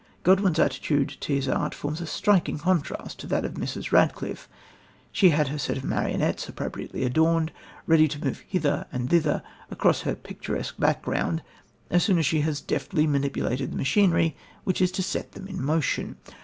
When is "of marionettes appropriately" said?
5.77-7.03